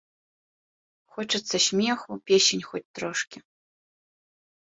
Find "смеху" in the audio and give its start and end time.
1.67-2.11